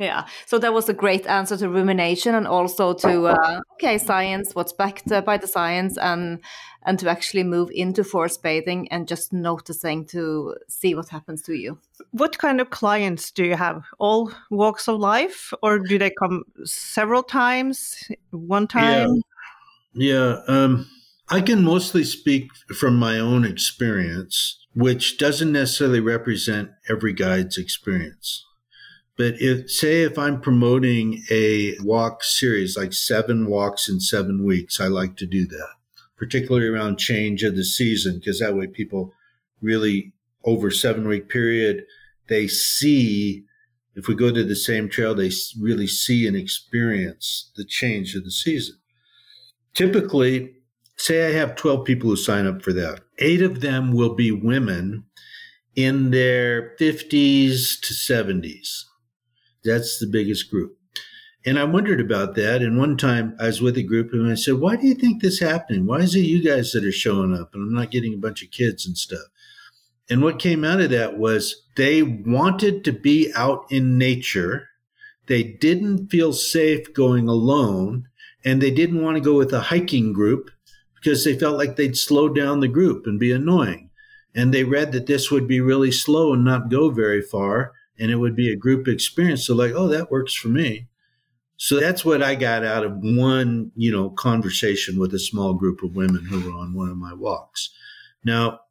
[0.02, 0.26] Yeah.
[0.46, 4.72] So that was a great answer to rumination and also to uh, okay, science, what's
[4.72, 6.40] backed by the science, and
[6.84, 11.52] and to actually move into forest bathing and just noticing to see what happens to
[11.52, 11.78] you.
[12.10, 13.84] What kind of clients do you have?
[13.98, 19.22] All walks of life, or do they come several times, one time?
[19.94, 20.08] Yeah.
[20.08, 20.90] yeah um,
[21.28, 28.44] I can mostly speak from my own experience, which doesn't necessarily represent every guide's experience.
[29.16, 34.80] But if, say, if I'm promoting a walk series, like seven walks in seven weeks,
[34.80, 35.68] I like to do that,
[36.16, 39.12] particularly around change of the season, because that way people
[39.60, 41.84] really, over seven week period,
[42.28, 43.44] they see,
[43.94, 48.24] if we go to the same trail, they really see and experience the change of
[48.24, 48.76] the season.
[49.74, 50.54] Typically,
[50.96, 53.00] say I have 12 people who sign up for that.
[53.18, 55.04] Eight of them will be women
[55.76, 58.84] in their 50s to 70s
[59.64, 60.76] that's the biggest group.
[61.44, 62.62] And I wondered about that.
[62.62, 65.20] And one time I was with a group and I said, Why do you think
[65.20, 65.86] this happening?
[65.86, 67.50] Why is it you guys that are showing up?
[67.52, 69.26] And I'm not getting a bunch of kids and stuff.
[70.08, 74.68] And what came out of that was they wanted to be out in nature.
[75.26, 78.08] They didn't feel safe going alone.
[78.44, 80.50] And they didn't want to go with a hiking group
[80.96, 83.90] because they felt like they'd slow down the group and be annoying.
[84.34, 87.72] And they read that this would be really slow and not go very far
[88.02, 89.46] and it would be a group experience.
[89.46, 90.88] So like, oh, that works for me.
[91.56, 95.84] So that's what I got out of one, you know, conversation with a small group
[95.84, 97.70] of women who were on one of my walks.
[98.24, 98.62] Now,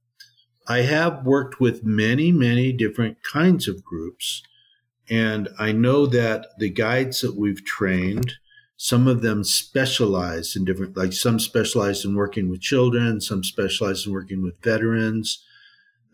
[0.68, 4.44] I have worked with many, many different kinds of groups.
[5.10, 8.34] And I know that the guides that we've trained,
[8.76, 14.06] some of them specialize in different, like some specialize in working with children, some specialize
[14.06, 15.42] in working with veterans,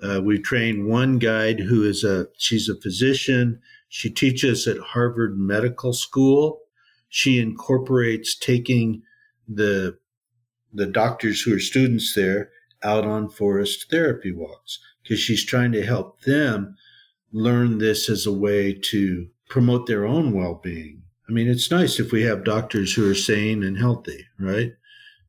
[0.01, 3.59] uh, we trained one guide who is a she's a physician.
[3.89, 6.61] She teaches at Harvard Medical School.
[7.09, 9.01] She incorporates taking
[9.47, 9.97] the
[10.73, 12.51] the doctors who are students there
[12.83, 16.75] out on forest therapy walks because she's trying to help them
[17.31, 21.01] learn this as a way to promote their own well-being.
[21.27, 24.73] I mean, it's nice if we have doctors who are sane and healthy, right?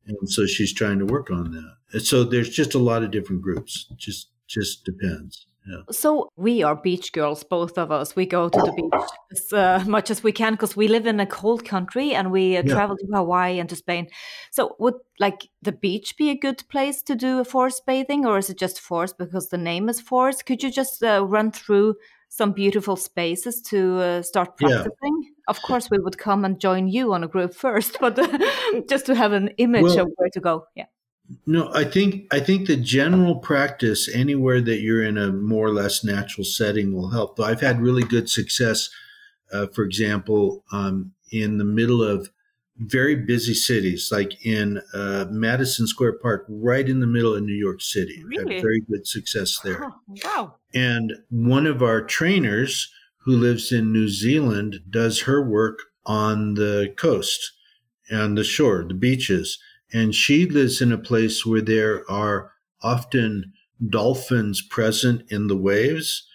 [0.05, 1.75] And so she's trying to work on that.
[1.93, 3.85] And so there's just a lot of different groups.
[3.97, 5.45] Just just depends.
[5.67, 5.81] Yeah.
[5.91, 8.15] So we are beach girls, both of us.
[8.15, 11.19] We go to the beach as uh, much as we can because we live in
[11.19, 12.73] a cold country and we uh, yeah.
[12.73, 14.07] travel to Hawaii and to Spain.
[14.51, 18.37] So would like the beach be a good place to do a forest bathing, or
[18.37, 20.45] is it just forest because the name is forest?
[20.45, 21.95] Could you just uh, run through
[22.29, 25.23] some beautiful spaces to uh, start practicing?
[25.23, 25.29] Yeah.
[25.49, 28.15] Of course, we would come and join you on a group first, but
[28.89, 30.65] just to have an image well, of where to go.
[30.75, 30.85] Yeah.
[31.45, 35.73] No, I think I think the general practice anywhere that you're in a more or
[35.73, 37.35] less natural setting will help.
[37.35, 38.89] Though I've had really good success,
[39.53, 42.29] uh, for example, um, in the middle of
[42.77, 47.53] very busy cities, like in uh, Madison Square Park, right in the middle of New
[47.53, 48.23] York City.
[48.25, 48.55] Really?
[48.55, 49.83] Had very good success there.
[49.83, 49.93] Oh,
[50.25, 50.55] wow!
[50.73, 52.91] And one of our trainers
[53.25, 57.51] who lives in New Zealand does her work on the coast,
[58.11, 59.59] on the shore, the beaches
[59.91, 63.53] and she lives in a place where there are often
[63.87, 66.25] dolphins present in the waves.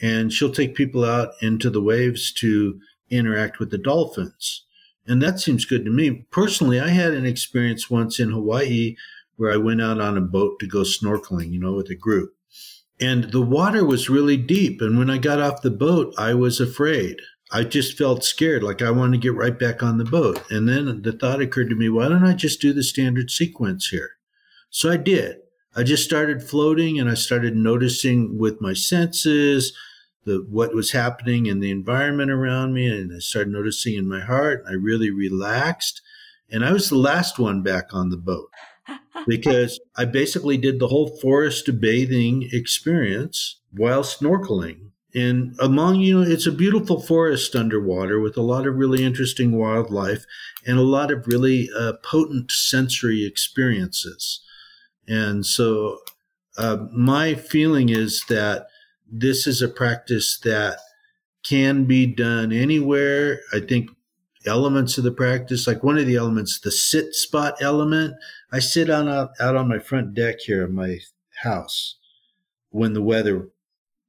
[0.00, 4.64] and she'll take people out into the waves to interact with the dolphins.
[5.06, 6.26] And that seems good to me.
[6.30, 8.96] Personally, I had an experience once in Hawaii
[9.36, 12.34] where I went out on a boat to go snorkeling, you know, with a group.
[13.00, 14.80] And the water was really deep.
[14.80, 17.16] And when I got off the boat, I was afraid.
[17.54, 20.42] I just felt scared, like I wanted to get right back on the boat.
[20.50, 23.88] And then the thought occurred to me, why don't I just do the standard sequence
[23.88, 24.12] here?
[24.70, 25.36] So I did.
[25.76, 29.72] I just started floating and I started noticing with my senses
[30.24, 34.20] the what was happening in the environment around me and I started noticing in my
[34.20, 34.64] heart.
[34.68, 36.00] I really relaxed
[36.50, 38.50] and I was the last one back on the boat
[39.26, 44.91] because I basically did the whole forest bathing experience while snorkeling.
[45.14, 49.58] And among, you know, it's a beautiful forest underwater with a lot of really interesting
[49.58, 50.24] wildlife
[50.66, 54.40] and a lot of really uh, potent sensory experiences.
[55.06, 55.98] And so
[56.56, 58.68] uh, my feeling is that
[59.10, 60.78] this is a practice that
[61.44, 63.40] can be done anywhere.
[63.52, 63.90] I think
[64.46, 68.14] elements of the practice, like one of the elements, the sit spot element.
[68.50, 70.98] I sit on out, out on my front deck here of my
[71.42, 71.96] house
[72.70, 73.48] when the weather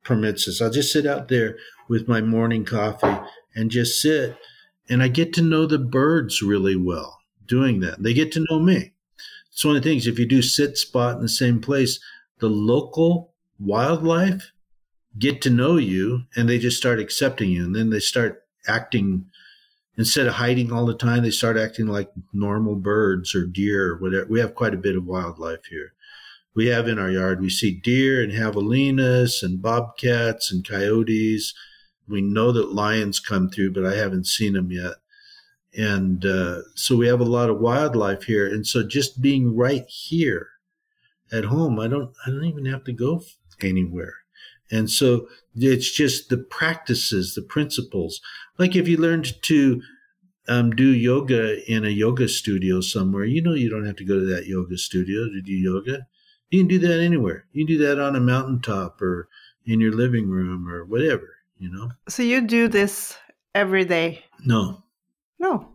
[0.04, 0.62] permits us.
[0.62, 3.18] I'll just sit out there with my morning coffee
[3.56, 4.38] and just sit.
[4.90, 8.02] And I get to know the birds really well doing that.
[8.04, 8.94] They get to know me.
[9.52, 12.00] It's one of the things, if you do sit spot in the same place,
[12.40, 14.52] the local wildlife
[15.18, 17.64] get to know you and they just start accepting you.
[17.64, 19.26] And then they start acting
[19.98, 23.98] instead of hiding all the time, they start acting like normal birds or deer or
[23.98, 24.26] whatever.
[24.26, 25.94] We have quite a bit of wildlife here.
[26.56, 31.54] We have in our yard, we see deer and javelinas and bobcats and coyotes.
[32.08, 34.94] We know that lions come through, but I haven't seen them yet.
[35.76, 38.46] And uh, so we have a lot of wildlife here.
[38.46, 40.48] And so just being right here
[41.32, 43.24] at home, I don't, I don't even have to go
[43.62, 44.14] anywhere.
[44.72, 48.22] And so it's just the practices, the principles.
[48.58, 49.82] Like if you learned to
[50.48, 54.20] um, do yoga in a yoga studio somewhere, you know you don't have to go
[54.20, 56.08] to that yoga studio to do yoga.
[56.54, 57.46] You can do that anywhere.
[57.52, 59.28] You can do that on a mountaintop or
[59.66, 61.28] in your living room or whatever,
[61.58, 61.90] you know.
[62.08, 63.18] So you do this
[63.56, 64.24] every day?
[64.46, 64.84] No.
[65.40, 65.70] No.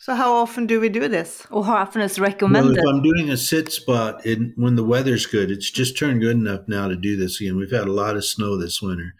[0.00, 1.46] So how often do we do this?
[1.52, 2.70] Or how often is recommended?
[2.70, 6.22] Well, if I'm doing a sit spot in, when the weather's good, it's just turned
[6.22, 7.56] good enough now to do this again.
[7.56, 9.14] We've had a lot of snow this winter.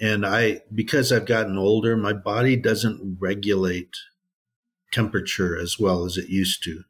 [0.00, 3.94] And I, because I've gotten older, my body doesn't regulate
[4.90, 6.84] temperature as well as it used to.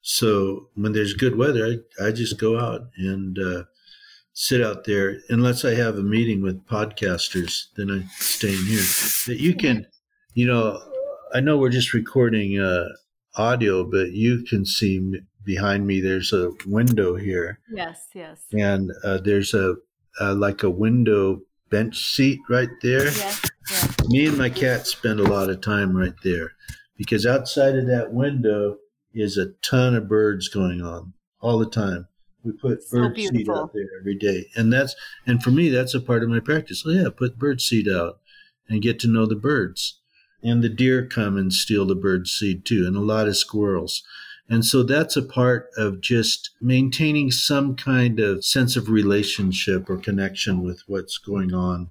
[0.00, 3.64] So when there's good weather, I, I just go out and uh,
[4.32, 5.18] sit out there.
[5.28, 8.86] Unless I have a meeting with podcasters, then I stay in here.
[9.26, 9.86] That you can,
[10.34, 10.80] you know,
[11.34, 12.88] I know we're just recording uh,
[13.36, 16.00] audio, but you can see behind me.
[16.00, 17.60] There's a window here.
[17.70, 18.44] Yes, yes.
[18.52, 19.74] And uh, there's a
[20.20, 21.40] uh, like a window
[21.70, 23.04] bench seat right there.
[23.04, 23.96] Yes, yes.
[24.08, 26.52] Me and my cat spend a lot of time right there
[26.96, 28.78] because outside of that window
[29.20, 32.08] is a ton of birds going on all the time.
[32.42, 34.94] We put So bird seed out there every day, and that's
[35.26, 36.84] and for me that's a part of my practice.
[36.86, 38.20] Oh yeah, put bird seed out
[38.68, 40.00] and get to know the birds,
[40.42, 44.02] and the deer come and steal the bird seed too, and a lot of squirrels.
[44.48, 49.98] And so that's a part of just maintaining some kind of sense of relationship or
[49.98, 51.90] connection with what's going on.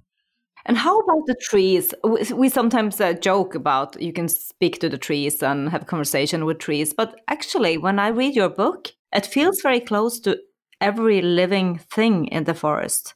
[0.66, 1.94] And how about the trees?
[2.04, 6.58] We, sometimes uh, joke about you can speak to the trees and have conversation with
[6.58, 10.38] trees, but actually, when I read your book, it feels very close to
[10.80, 13.14] every living thing in the forest.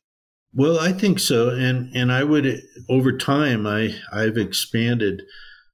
[0.55, 5.22] Well, I think so, and and I would over time I I've expanded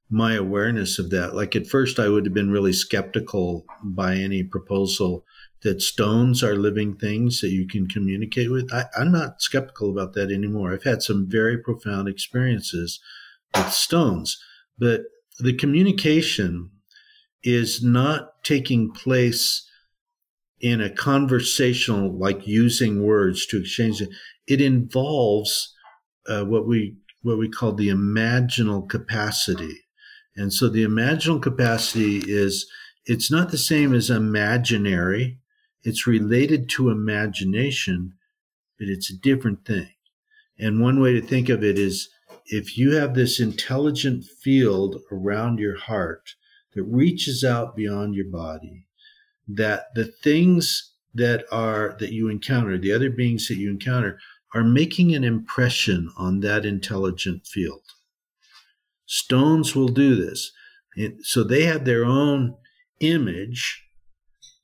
[0.09, 1.35] my awareness of that.
[1.35, 5.25] Like at first, I would have been really skeptical by any proposal
[5.61, 8.71] that stones are living things that you can communicate with.
[8.73, 10.73] I, I'm not skeptical about that anymore.
[10.73, 12.99] I've had some very profound experiences
[13.55, 14.41] with stones,
[14.77, 15.01] but
[15.39, 16.71] the communication
[17.43, 19.65] is not taking place
[20.61, 24.09] in a conversational, like using words to exchange it.
[24.47, 25.73] It involves
[26.27, 29.85] uh, what we what we call the imaginal capacity.
[30.35, 32.65] And so the imaginal capacity is
[33.05, 35.39] it's not the same as imaginary.
[35.83, 38.13] It's related to imagination,
[38.77, 39.89] but it's a different thing.
[40.57, 42.09] And one way to think of it is
[42.45, 46.35] if you have this intelligent field around your heart
[46.73, 48.87] that reaches out beyond your body,
[49.47, 54.19] that the things that are that you encounter, the other beings that you encounter,
[54.53, 57.83] are making an impression on that intelligent field.
[59.05, 60.51] Stones will do this.
[61.21, 62.55] So they have their own
[62.99, 63.85] image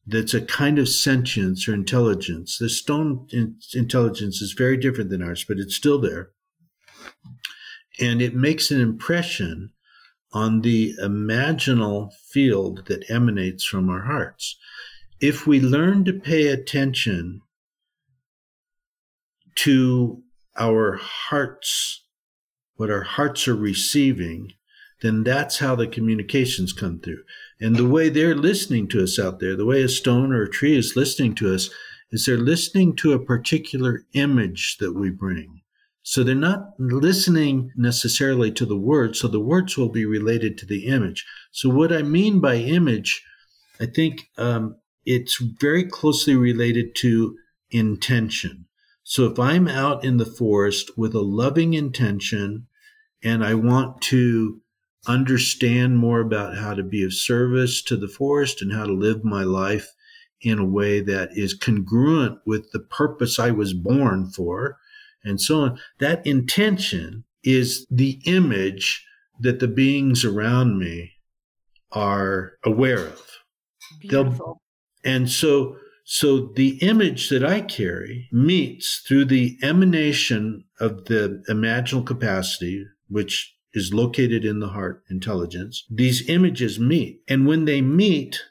[0.07, 2.57] that's a kind of sentience or intelligence.
[2.57, 6.31] The stone in- intelligence is very different than ours, but it's still there.
[7.99, 9.71] And it makes an impression
[10.31, 14.57] on the imaginal field that emanates from our hearts.
[15.21, 17.41] If we learn to pay attention
[19.55, 20.21] to
[20.57, 22.03] our hearts,
[22.75, 24.51] what our hearts are receiving,
[25.01, 27.23] then that's how the communications come through.
[27.59, 30.49] And the way they're listening to us out there, the way a stone or a
[30.49, 31.69] tree is listening to us,
[32.11, 35.61] is they're listening to a particular image that we bring.
[36.03, 40.65] So they're not listening necessarily to the words, so the words will be related to
[40.65, 41.25] the image.
[41.51, 43.23] So, what I mean by image,
[43.79, 47.35] I think um, it's very closely related to
[47.71, 48.65] intention.
[49.03, 52.67] So, if I'm out in the forest with a loving intention
[53.23, 54.61] and I want to
[55.07, 59.23] understand more about how to be of service to the forest and how to live
[59.23, 59.93] my life
[60.41, 64.77] in a way that is congruent with the purpose I was born for,
[65.23, 65.79] and so on.
[65.99, 69.05] That intention is the image
[69.39, 71.13] that the beings around me
[71.91, 73.21] are aware of.
[74.01, 74.61] Beautiful.
[75.03, 81.43] They'll, and so, so the image that I carry meets through the emanation of the
[81.49, 85.85] imaginal capacity, which is located in the heart intelligence.
[85.89, 87.21] These images meet.
[87.27, 88.41] And when they meet,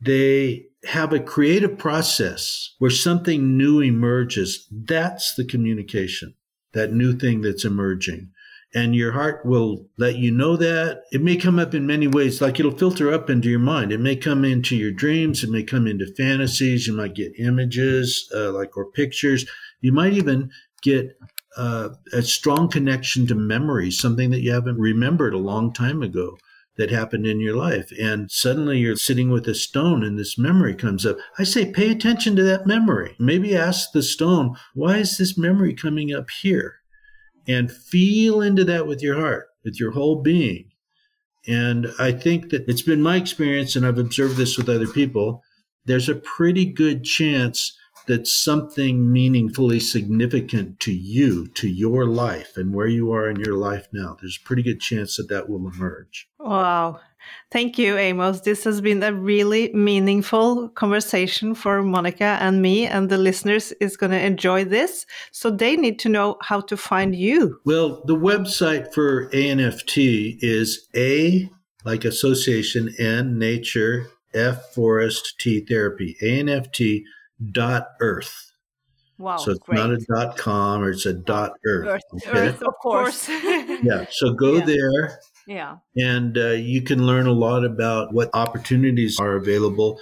[0.00, 4.68] they have a creative process where something new emerges.
[4.70, 6.34] That's the communication,
[6.74, 8.30] that new thing that's emerging.
[8.76, 11.02] And your heart will let you know that.
[11.12, 13.92] It may come up in many ways, like it'll filter up into your mind.
[13.92, 15.44] It may come into your dreams.
[15.44, 16.86] It may come into fantasies.
[16.86, 19.46] You might get images, uh, like, or pictures.
[19.80, 20.50] You might even
[20.82, 21.16] get
[21.56, 26.36] uh, a strong connection to memory, something that you haven't remembered a long time ago
[26.76, 27.90] that happened in your life.
[28.00, 31.16] And suddenly you're sitting with a stone and this memory comes up.
[31.38, 33.14] I say, pay attention to that memory.
[33.18, 36.76] Maybe ask the stone, why is this memory coming up here?
[37.46, 40.70] And feel into that with your heart, with your whole being.
[41.46, 45.42] And I think that it's been my experience, and I've observed this with other people.
[45.84, 47.76] There's a pretty good chance
[48.06, 53.54] that something meaningfully significant to you, to your life, and where you are in your
[53.54, 56.28] life now, there's a pretty good chance that that will emerge.
[56.38, 57.00] Wow.
[57.50, 58.40] Thank you, Amos.
[58.40, 63.96] This has been a really meaningful conversation for Monica and me, and the listeners is
[63.96, 65.06] going to enjoy this.
[65.32, 67.60] So they need to know how to find you.
[67.64, 71.50] Well, the website for ANFT is A,
[71.84, 77.04] like association, N, nature, F, forest, T, therapy, ANFT
[77.52, 78.52] dot earth.
[79.18, 79.36] Wow.
[79.36, 79.76] So it's great.
[79.78, 81.86] not a dot com or it's a dot earth.
[81.86, 82.48] Earth, okay?
[82.48, 83.28] Earth, of course.
[83.82, 84.06] Yeah.
[84.10, 84.64] So go Yeah.
[84.64, 85.76] there yeah.
[85.96, 90.00] and uh, you can learn a lot about what opportunities are available.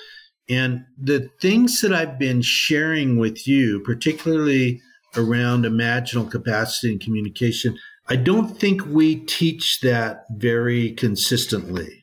[0.48, 4.80] And the things that I've been sharing with you, particularly
[5.16, 7.78] around imaginal capacity and communication,
[8.08, 12.01] I don't think we teach that very consistently.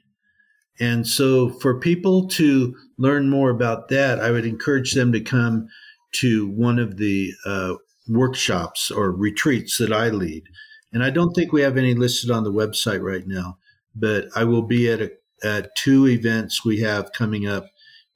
[0.80, 5.68] And so for people to learn more about that, I would encourage them to come
[6.14, 7.76] to one of the uh,
[8.08, 10.44] workshops or retreats that I lead.
[10.92, 13.58] And I don't think we have any listed on the website right now,
[13.96, 15.12] but I will be at, a,
[15.44, 17.66] at two events we have coming up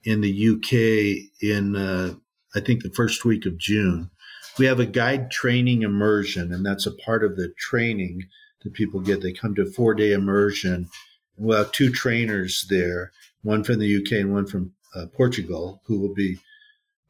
[0.04, 2.16] in the UK in, uh,
[2.56, 4.10] I think, the first week of June.
[4.58, 8.24] We have a guide training immersion, and that's a part of the training
[8.64, 9.22] that people get.
[9.22, 10.90] They come to a four day immersion.
[11.38, 13.12] We'll have two trainers there,
[13.42, 16.40] one from the UK and one from uh, Portugal, who will be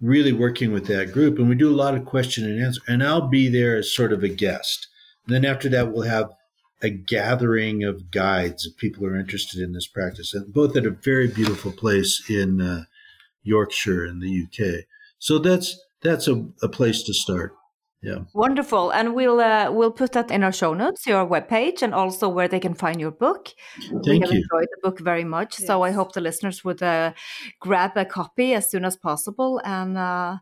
[0.02, 1.38] really working with that group.
[1.38, 2.82] And we do a lot of question and answer.
[2.88, 4.88] And I'll be there as sort of a guest.
[5.26, 6.32] And then after that, we'll have
[6.84, 10.92] a gathering of guides if people are interested in this practice, and both at a
[10.92, 12.84] very beautiful place in uh,
[13.42, 14.84] Yorkshire in the UK.
[15.18, 17.56] So that's that's a, a place to start.
[18.04, 18.20] Yeah.
[18.34, 22.28] Wonderful, and we'll uh, we'll put that in our show notes, your webpage, and also
[22.28, 23.50] where they can find your book.
[23.92, 24.44] we Thank have you.
[24.44, 27.14] enjoyed the book very much, so I hope the listeners would uh,
[27.62, 29.62] grab a copy as soon as possible.
[29.64, 30.38] And uh,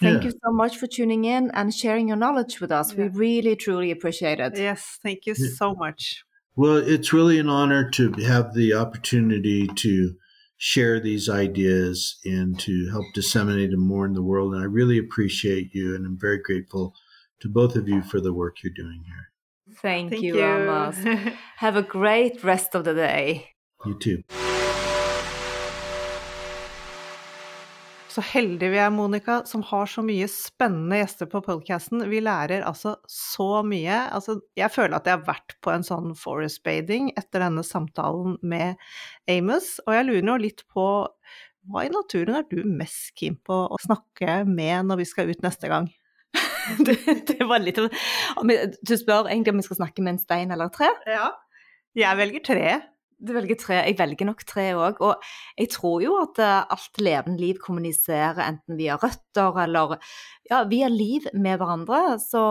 [0.00, 0.30] thank Yeah.
[0.30, 2.94] you so much for tuning in and sharing your knowledge with us.
[2.94, 4.56] We really, truly appreciate it.
[4.56, 5.48] Yes, thank you Yeah.
[5.58, 6.24] so much.
[6.56, 10.14] Well, it's really an honor to have the opportunity to
[10.62, 14.52] share these ideas and to help disseminate them more in the world.
[14.52, 16.94] And I really appreciate you, and I'm very grateful
[17.40, 19.76] to both of you for the work you're doing here.
[19.76, 20.44] Thank, Thank you, you.
[20.44, 20.98] Amos.
[21.56, 23.52] Have a great rest of the day.
[23.86, 24.22] You too.
[28.10, 32.02] Så heldige vi er, Monica, som har så mye spennende gjester på podcasten.
[32.10, 34.00] Vi lærer altså så mye.
[34.10, 38.34] Altså, jeg føler at jeg har vært på en sånn forest bathing etter denne samtalen
[38.42, 38.80] med
[39.30, 40.86] Amos, og jeg lurer nå litt på
[41.70, 45.44] hva i naturen er du mest keen på å snakke med når vi skal ut
[45.44, 45.86] neste gang?
[46.86, 46.96] det,
[47.28, 50.78] det var litt Du spør egentlig om vi skal snakke med en stein eller et
[50.80, 50.90] tre?
[51.06, 51.30] Ja.
[51.98, 52.64] Jeg velger tre.
[53.20, 53.78] Du velger tre.
[53.84, 55.00] Jeg velger nok tre òg.
[55.04, 55.26] Og
[55.60, 59.98] jeg tror jo at eh, alt levende liv kommuniserer enten via røtter eller
[60.48, 62.16] ja, via liv med hverandre.
[62.22, 62.44] Så,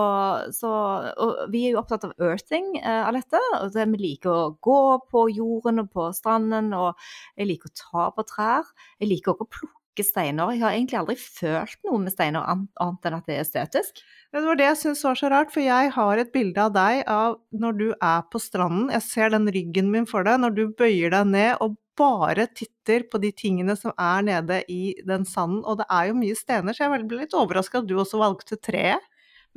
[0.53, 0.73] så
[1.09, 3.41] og vi er jo opptatt av earthing eh, av dette.
[3.57, 6.93] og det, Vi liker å gå på jorden og på stranden, og
[7.33, 8.69] jeg liker å ta på trær.
[9.01, 10.53] Jeg liker òg å plukke steiner.
[10.53, 14.01] Jeg har egentlig aldri følt noe med steiner annet enn at det er estetisk.
[14.31, 17.01] Det var det jeg syntes var så rart, for jeg har et bilde av deg
[17.09, 20.63] av når du er på stranden, jeg ser den ryggen min for deg, når du
[20.77, 25.63] bøyer deg ned og bare titter på de tingene som er nede i den sanden,
[25.65, 28.59] og det er jo mye stener, så jeg ble litt overraska at du også valgte
[28.61, 29.03] treet.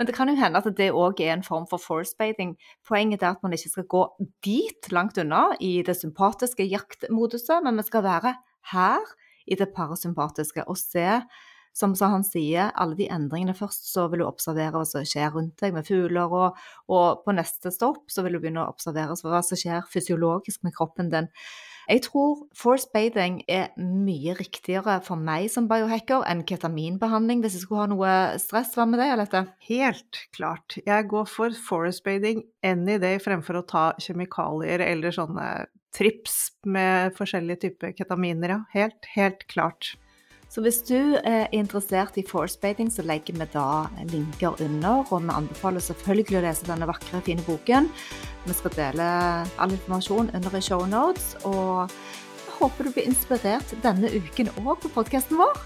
[0.01, 2.55] Men det kan jo hende at det òg er en form for force bathing.
[2.89, 4.07] Poenget er at man ikke skal gå
[4.43, 8.33] dit langt unna i det sympatiske jaktmoduset, men vi skal være
[8.73, 9.13] her
[9.47, 11.23] i det parasympatiske og se
[11.73, 15.57] som han sier, alle de endringene først, så vil du observere hva som skjer rundt
[15.63, 16.63] deg med fugler, og,
[16.93, 20.77] og på neste stopp så vil du begynne å observere hva som skjer fysiologisk med
[20.77, 21.31] kroppen din.
[21.89, 27.65] Jeg tror force bathing er mye riktigere for meg som biohacker enn ketaminbehandling, hvis jeg
[27.65, 28.77] skulle ha noe stress.
[28.77, 29.43] Hva med deg, Alette?
[29.67, 30.79] Helt klart.
[30.87, 35.49] Jeg går for forest bathing any day fremfor å ta kjemikalier eller sånne
[35.97, 38.61] trips med forskjellige typer ketaminer, ja.
[38.73, 39.95] Helt, helt klart.
[40.53, 45.07] Så hvis du er interessert i force-bathing, så legger vi da linker under.
[45.09, 47.89] Og vi anbefaler selvfølgelig å lese denne vakre, fine boken.
[48.45, 49.07] Vi skal dele
[49.57, 51.33] all informasjon under i shownotes.
[51.49, 55.57] Og jeg håper du blir inspirert denne uken òg på podkasten vår.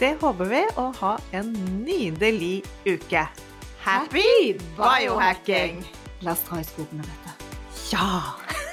[0.00, 3.24] Det håper vi, og ha en nydelig uke.
[3.80, 5.80] Happy biohacking!
[6.20, 7.36] La oss dra i skogen med dette.
[7.88, 8.59] Ja!